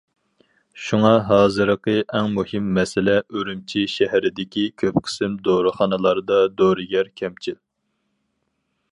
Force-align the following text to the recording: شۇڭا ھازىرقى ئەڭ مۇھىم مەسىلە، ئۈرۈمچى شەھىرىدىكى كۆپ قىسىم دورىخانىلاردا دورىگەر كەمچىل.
شۇڭا 0.83 1.09
ھازىرقى 1.25 1.93
ئەڭ 2.19 2.29
مۇھىم 2.37 2.71
مەسىلە، 2.77 3.17
ئۈرۈمچى 3.35 3.83
شەھىرىدىكى 3.95 4.63
كۆپ 4.83 4.97
قىسىم 5.09 5.35
دورىخانىلاردا 5.49 6.39
دورىگەر 6.63 7.11
كەمچىل. 7.21 7.59